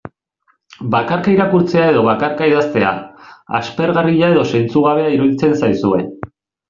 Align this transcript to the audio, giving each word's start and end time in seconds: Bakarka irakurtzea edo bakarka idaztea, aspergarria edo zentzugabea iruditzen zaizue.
Bakarka 0.93 1.33
irakurtzea 1.33 1.83
edo 1.91 2.01
bakarka 2.07 2.47
idaztea, 2.53 2.93
aspergarria 3.61 4.31
edo 4.37 4.47
zentzugabea 4.55 5.13
iruditzen 5.19 5.55
zaizue. 5.61 6.01